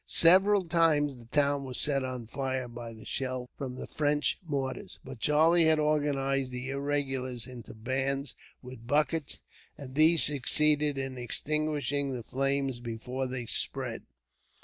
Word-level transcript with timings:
Several 0.07 0.65
times 0.67 1.17
the 1.17 1.25
town 1.27 1.63
was 1.63 1.79
set 1.79 2.03
on 2.03 2.25
fire 2.25 2.67
by 2.67 2.91
the 2.91 3.05
shell 3.05 3.51
from 3.55 3.75
the 3.75 3.85
French 3.85 4.39
mortars; 4.47 4.97
but 5.05 5.19
Charlie 5.19 5.65
had 5.65 5.77
organized 5.77 6.49
the 6.49 6.71
irregulars 6.71 7.45
into 7.45 7.75
bands 7.75 8.35
with 8.63 8.87
buckets, 8.87 9.41
and 9.77 9.93
these 9.93 10.23
succeeded 10.23 10.97
in 10.97 11.19
extinguishing 11.19 12.13
the 12.15 12.23
flames 12.23 12.79
before 12.79 13.27
they 13.27 13.45
spread. 13.45 14.01